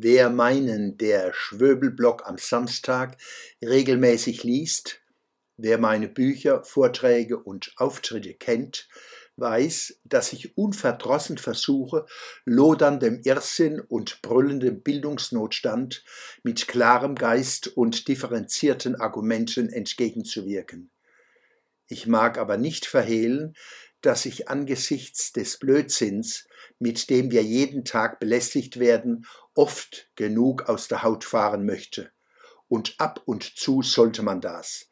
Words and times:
Wer 0.00 0.30
meinen 0.30 0.96
der 0.96 1.32
Schwöbelblock 1.32 2.24
am 2.24 2.38
Samstag 2.38 3.16
regelmäßig 3.60 4.44
liest, 4.44 5.00
wer 5.56 5.76
meine 5.76 6.06
Bücher, 6.06 6.62
Vorträge 6.62 7.36
und 7.36 7.72
Auftritte 7.78 8.34
kennt, 8.34 8.88
weiß, 9.34 9.98
dass 10.04 10.32
ich 10.32 10.56
unverdrossen 10.56 11.36
versuche, 11.36 12.06
loderndem 12.44 13.22
Irrsinn 13.24 13.80
und 13.80 14.22
brüllendem 14.22 14.82
Bildungsnotstand 14.82 16.04
mit 16.44 16.68
klarem 16.68 17.16
Geist 17.16 17.66
und 17.66 18.06
differenzierten 18.06 18.94
Argumenten 18.94 19.68
entgegenzuwirken. 19.68 20.92
Ich 21.88 22.06
mag 22.06 22.38
aber 22.38 22.56
nicht 22.56 22.86
verhehlen, 22.86 23.56
dass 24.00 24.26
ich 24.26 24.48
angesichts 24.48 25.32
des 25.32 25.58
Blödsinns, 25.58 26.47
mit 26.78 27.10
dem 27.10 27.30
wir 27.30 27.42
jeden 27.42 27.84
Tag 27.84 28.20
belästigt 28.20 28.78
werden, 28.78 29.26
oft 29.54 30.10
genug 30.16 30.68
aus 30.68 30.88
der 30.88 31.02
Haut 31.02 31.24
fahren 31.24 31.66
möchte. 31.66 32.10
Und 32.68 32.94
ab 32.98 33.22
und 33.24 33.42
zu 33.42 33.82
sollte 33.82 34.22
man 34.22 34.40
das. 34.40 34.88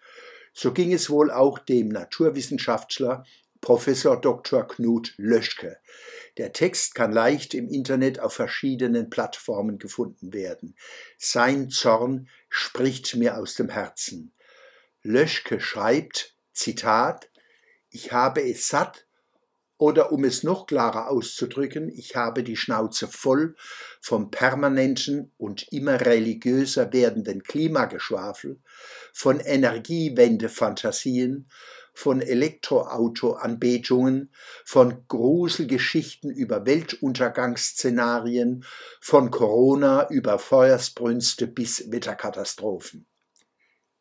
So 0.52 0.72
ging 0.72 0.92
es 0.92 1.10
wohl 1.10 1.30
auch 1.30 1.58
dem 1.58 1.88
Naturwissenschaftler 1.88 3.24
Professor 3.60 4.20
Dr. 4.20 4.66
Knut 4.66 5.14
Löschke. 5.16 5.78
Der 6.36 6.52
Text 6.52 6.94
kann 6.94 7.12
leicht 7.12 7.54
im 7.54 7.68
Internet 7.68 8.20
auf 8.20 8.34
verschiedenen 8.34 9.10
Plattformen 9.10 9.78
gefunden 9.78 10.32
werden. 10.32 10.76
Sein 11.18 11.70
Zorn 11.70 12.28
spricht 12.48 13.16
mir 13.16 13.36
aus 13.38 13.54
dem 13.54 13.68
Herzen. 13.68 14.32
Löschke 15.02 15.60
schreibt, 15.60 16.36
Zitat, 16.52 17.30
ich 17.90 18.12
habe 18.12 18.42
es 18.42 18.68
satt, 18.68 19.05
oder 19.78 20.12
um 20.12 20.24
es 20.24 20.42
noch 20.42 20.66
klarer 20.66 21.10
auszudrücken, 21.10 21.90
ich 21.90 22.16
habe 22.16 22.42
die 22.42 22.56
Schnauze 22.56 23.08
voll 23.08 23.54
vom 24.00 24.30
permanenten 24.30 25.32
und 25.36 25.70
immer 25.72 26.00
religiöser 26.00 26.90
werdenden 26.92 27.42
Klimageschwafel, 27.42 28.60
von 29.12 29.40
Energiewende-Fantasien, 29.40 31.50
von 31.92 32.20
Elektroauto-Anbetungen, 32.20 34.32
von 34.64 35.04
Gruselgeschichten 35.08 36.30
über 36.30 36.64
Weltuntergangsszenarien, 36.66 38.64
von 39.00 39.30
Corona 39.30 40.08
über 40.10 40.38
Feuersbrünste 40.38 41.46
bis 41.46 41.90
Wetterkatastrophen. 41.90 43.06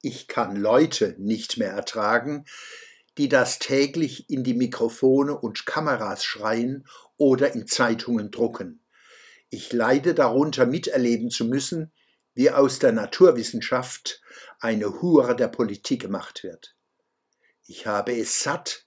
Ich 0.01 0.27
kann 0.27 0.57
Leute 0.57 1.15
nicht 1.17 1.57
mehr 1.57 1.71
ertragen, 1.71 2.45
die 3.17 3.29
das 3.29 3.59
täglich 3.59 4.29
in 4.29 4.43
die 4.43 4.53
Mikrofone 4.53 5.37
und 5.37 5.65
Kameras 5.65 6.23
schreien 6.23 6.85
oder 7.17 7.53
in 7.53 7.67
Zeitungen 7.67 8.31
drucken. 8.31 8.83
Ich 9.49 9.71
leide 9.71 10.13
darunter 10.13 10.65
miterleben 10.65 11.29
zu 11.29 11.45
müssen, 11.45 11.93
wie 12.33 12.51
aus 12.51 12.79
der 12.79 12.91
Naturwissenschaft 12.91 14.21
eine 14.59 15.01
Hure 15.01 15.35
der 15.35 15.47
Politik 15.47 16.01
gemacht 16.01 16.43
wird. 16.43 16.75
Ich 17.65 17.87
habe 17.87 18.17
es 18.17 18.41
satt, 18.41 18.85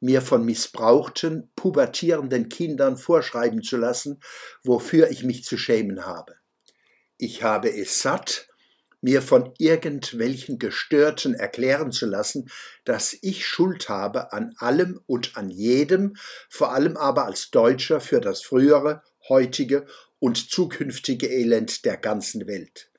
mir 0.00 0.22
von 0.22 0.44
missbrauchten, 0.44 1.50
pubertierenden 1.56 2.48
Kindern 2.48 2.96
vorschreiben 2.96 3.62
zu 3.62 3.76
lassen, 3.76 4.20
wofür 4.62 5.10
ich 5.10 5.24
mich 5.24 5.44
zu 5.44 5.56
schämen 5.56 6.06
habe. 6.06 6.36
Ich 7.16 7.42
habe 7.42 7.72
es 7.72 8.00
satt, 8.00 8.47
mir 9.00 9.22
von 9.22 9.52
irgendwelchen 9.58 10.58
Gestörten 10.58 11.34
erklären 11.34 11.92
zu 11.92 12.06
lassen, 12.06 12.50
dass 12.84 13.16
ich 13.20 13.46
Schuld 13.46 13.88
habe 13.88 14.32
an 14.32 14.54
allem 14.58 15.00
und 15.06 15.36
an 15.36 15.50
jedem, 15.50 16.16
vor 16.48 16.72
allem 16.72 16.96
aber 16.96 17.24
als 17.24 17.50
Deutscher 17.50 18.00
für 18.00 18.20
das 18.20 18.42
frühere, 18.42 19.02
heutige 19.28 19.86
und 20.18 20.50
zukünftige 20.50 21.28
Elend 21.28 21.84
der 21.84 21.96
ganzen 21.96 22.46
Welt. 22.46 22.90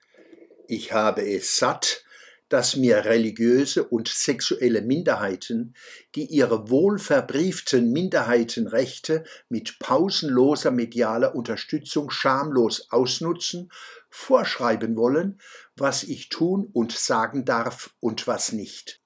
Ich 0.67 0.93
habe 0.93 1.27
es 1.27 1.57
satt, 1.57 2.03
dass 2.49 2.75
mir 2.75 3.05
religiöse 3.05 3.83
und 3.83 4.07
sexuelle 4.07 4.81
Minderheiten, 4.81 5.75
die 6.15 6.25
ihre 6.25 6.69
wohlverbrieften 6.69 7.91
Minderheitenrechte 7.91 9.23
mit 9.47 9.79
pausenloser 9.79 10.71
medialer 10.71 11.35
Unterstützung 11.35 12.09
schamlos 12.09 12.91
ausnutzen, 12.91 13.71
vorschreiben 14.09 14.95
wollen, 14.97 15.39
was 15.75 16.03
ich 16.03 16.29
tun 16.29 16.67
und 16.73 16.91
sagen 16.91 17.45
darf 17.45 17.93
und 17.99 18.27
was 18.27 18.51
nicht. 18.51 18.99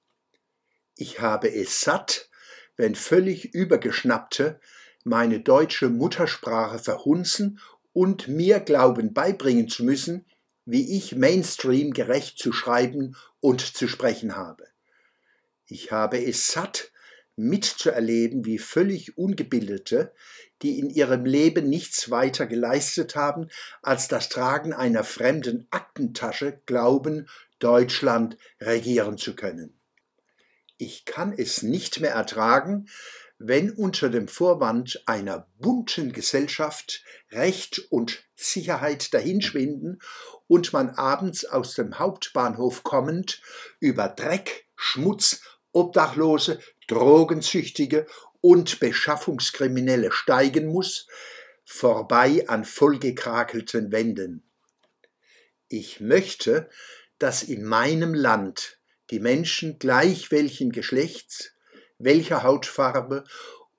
Ich 0.96 1.20
habe 1.20 1.52
es 1.52 1.80
satt, 1.80 2.30
wenn 2.76 2.94
völlig 2.94 3.52
übergeschnappte 3.54 4.58
meine 5.04 5.40
deutsche 5.40 5.90
Muttersprache 5.90 6.78
verhunzen 6.78 7.60
und 7.92 8.26
mir 8.26 8.60
glauben 8.60 9.12
beibringen 9.12 9.68
zu 9.68 9.84
müssen, 9.84 10.24
wie 10.64 10.96
ich 10.96 11.14
Mainstream 11.14 11.92
gerecht 11.92 12.38
zu 12.38 12.52
schreiben 12.52 13.16
und 13.40 13.60
zu 13.60 13.88
sprechen 13.88 14.36
habe. 14.36 14.66
Ich 15.66 15.92
habe 15.92 16.24
es 16.24 16.48
satt, 16.48 16.90
mitzuerleben, 17.36 18.44
wie 18.44 18.58
völlig 18.58 19.18
Ungebildete, 19.18 20.12
die 20.62 20.78
in 20.78 20.88
ihrem 20.88 21.24
Leben 21.24 21.68
nichts 21.68 22.10
weiter 22.10 22.46
geleistet 22.46 23.16
haben, 23.16 23.48
als 23.82 24.08
das 24.08 24.28
Tragen 24.28 24.72
einer 24.72 25.04
fremden 25.04 25.66
Aktentasche 25.70 26.60
glauben, 26.66 27.28
Deutschland 27.58 28.36
regieren 28.60 29.18
zu 29.18 29.34
können. 29.34 29.78
Ich 30.76 31.04
kann 31.04 31.32
es 31.32 31.62
nicht 31.62 32.00
mehr 32.00 32.12
ertragen, 32.12 32.88
wenn 33.38 33.70
unter 33.70 34.08
dem 34.08 34.28
Vorwand 34.28 35.02
einer 35.06 35.48
bunten 35.58 36.12
Gesellschaft 36.12 37.02
Recht 37.30 37.80
und 37.90 38.24
Sicherheit 38.36 39.12
dahinschwinden 39.12 40.00
und 40.46 40.72
man 40.72 40.90
abends 40.90 41.44
aus 41.44 41.74
dem 41.74 41.98
Hauptbahnhof 41.98 42.82
kommend 42.82 43.42
über 43.80 44.08
Dreck, 44.08 44.66
Schmutz, 44.76 45.42
Obdachlose, 45.72 46.60
Drogensüchtige 46.86 48.06
und 48.40 48.78
Beschaffungskriminelle 48.78 50.12
steigen 50.12 50.66
muss, 50.66 51.08
vorbei 51.64 52.44
an 52.46 52.64
vollgekrakelten 52.64 53.90
Wänden. 53.90 54.48
Ich 55.68 56.00
möchte, 56.00 56.68
dass 57.18 57.42
in 57.42 57.64
meinem 57.64 58.14
Land 58.14 58.78
die 59.10 59.18
Menschen 59.18 59.78
gleich 59.78 60.30
welchen 60.30 60.72
Geschlechts, 60.72 61.53
welcher 62.04 62.42
Hautfarbe 62.42 63.24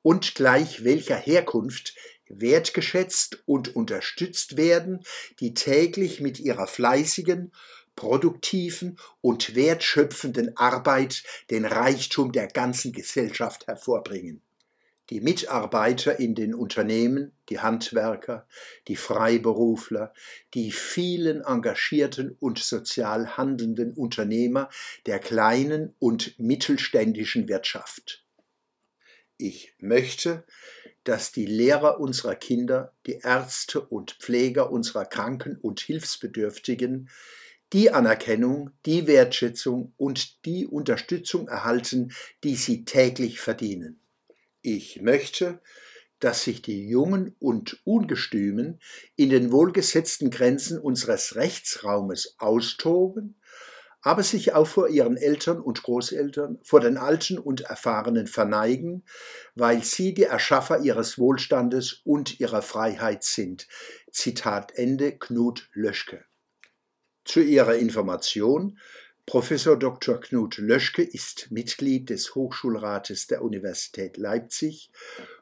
und 0.01 0.35
gleich 0.35 0.83
welcher 0.83 1.17
Herkunft 1.17 1.95
wertgeschätzt 2.27 3.43
und 3.45 3.75
unterstützt 3.75 4.57
werden, 4.57 5.03
die 5.39 5.53
täglich 5.53 6.19
mit 6.21 6.39
ihrer 6.39 6.67
fleißigen, 6.67 7.51
produktiven 7.95 8.97
und 9.21 9.55
wertschöpfenden 9.55 10.57
Arbeit 10.57 11.23
den 11.49 11.65
Reichtum 11.65 12.31
der 12.31 12.47
ganzen 12.47 12.91
Gesellschaft 12.91 13.67
hervorbringen. 13.67 14.41
Die 15.09 15.21
Mitarbeiter 15.21 16.19
in 16.19 16.33
den 16.33 16.55
Unternehmen, 16.55 17.31
die 17.49 17.59
Handwerker, 17.59 18.47
die 18.87 18.95
Freiberufler, 18.95 20.13
die 20.53 20.71
vielen 20.71 21.41
engagierten 21.41 22.35
und 22.39 22.57
sozial 22.57 23.37
handelnden 23.37 23.93
Unternehmer 23.93 24.69
der 25.05 25.19
kleinen 25.19 25.93
und 25.99 26.39
mittelständischen 26.39 27.47
Wirtschaft. 27.47 28.25
Ich 29.37 29.75
möchte, 29.79 30.43
dass 31.03 31.31
die 31.31 31.45
Lehrer 31.45 31.99
unserer 31.99 32.35
Kinder, 32.35 32.93
die 33.05 33.19
Ärzte 33.19 33.81
und 33.81 34.13
Pfleger 34.13 34.71
unserer 34.71 35.05
Kranken 35.05 35.57
und 35.57 35.79
Hilfsbedürftigen 35.81 37.09
die 37.73 37.91
Anerkennung, 37.91 38.71
die 38.85 39.07
Wertschätzung 39.07 39.93
und 39.97 40.45
die 40.45 40.65
Unterstützung 40.65 41.47
erhalten, 41.47 42.13
die 42.43 42.55
sie 42.55 42.85
täglich 42.85 43.39
verdienen. 43.39 43.99
Ich 44.67 44.99
möchte, 44.99 45.59
dass 46.17 46.43
sich 46.43 46.63
die 46.63 46.89
Jungen 46.89 47.35
und 47.37 47.79
Ungestümen 47.83 48.79
in 49.15 49.29
den 49.29 49.51
wohlgesetzten 49.51 50.31
Grenzen 50.31 50.79
unseres 50.79 51.35
Rechtsraumes 51.35 52.33
austoben, 52.39 53.39
aber 54.01 54.23
sich 54.23 54.53
auch 54.53 54.65
vor 54.65 54.89
ihren 54.89 55.17
Eltern 55.17 55.59
und 55.59 55.83
Großeltern, 55.83 56.57
vor 56.63 56.79
den 56.79 56.97
Alten 56.97 57.37
und 57.37 57.61
Erfahrenen 57.61 58.25
verneigen, 58.25 59.03
weil 59.53 59.83
sie 59.83 60.15
die 60.15 60.23
Erschaffer 60.23 60.79
ihres 60.79 61.19
Wohlstandes 61.19 62.01
und 62.03 62.39
ihrer 62.39 62.63
Freiheit 62.63 63.23
sind. 63.23 63.67
Zitat 64.11 64.71
Ende 64.79 65.15
Knut 65.15 65.69
Löschke. 65.73 66.25
Zu 67.23 67.41
Ihrer 67.41 67.75
Information, 67.75 68.79
Professor 69.27 69.75
Dr. 69.75 70.19
Knut 70.21 70.59
Löschke 70.59 71.01
ist 71.01 71.49
Mitglied 71.49 72.11
des 72.11 72.35
Hochschulrates 72.35 73.25
der 73.25 73.41
Universität 73.41 74.17
Leipzig, 74.17 74.91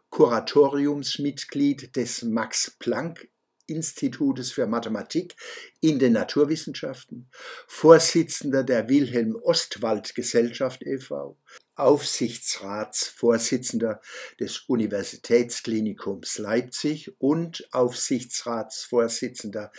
Kuratoriumsmitglied 0.09 1.93
des 1.93 2.23
Max 2.23 2.77
Planck 2.79 3.27
Institutes 3.67 4.51
für 4.51 4.67
Mathematik 4.67 5.35
in 5.81 5.99
den 5.99 6.13
Naturwissenschaften, 6.13 7.29
Vorsitzender 7.67 8.63
der 8.63 8.87
Wilhelm 8.87 9.35
Ostwald 9.35 10.15
Gesellschaft 10.15 10.81
e.V., 10.83 11.37
Aufsichtsratsvorsitzender 11.75 13.99
des 14.39 14.59
Universitätsklinikums 14.67 16.37
Leipzig 16.37 17.19
und 17.19 17.67
Aufsichtsratsvorsitzender 17.73 19.71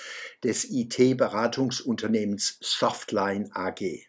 des 0.43 0.69
IT-Beratungsunternehmens 0.71 2.59
Softline 2.61 3.49
AG. 3.55 4.09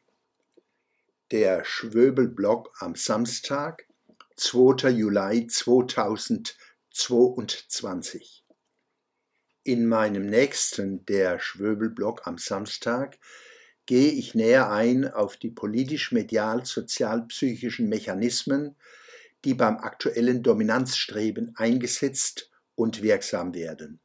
Der 1.32 1.66
Schwöbelblog 1.66 2.72
am 2.80 2.94
Samstag, 2.96 3.88
2. 4.36 4.90
Juli 4.90 5.48
2022. 5.48 8.44
In 9.64 9.88
meinem 9.88 10.28
nächsten 10.28 11.04
Der 11.06 11.40
Schwöbelblog 11.40 12.28
am 12.28 12.38
Samstag 12.38 13.18
gehe 13.86 14.12
ich 14.12 14.36
näher 14.36 14.70
ein 14.72 15.12
auf 15.12 15.38
die 15.38 15.52
politisch-medial-sozialpsychischen 15.52 17.88
Mechanismen, 17.88 18.76
die 19.44 19.54
beim 19.54 19.78
aktuellen 19.78 20.44
Dominanzstreben 20.44 21.54
eingesetzt 21.56 22.52
und 22.76 23.02
wirksam 23.02 23.54
werden. 23.54 24.00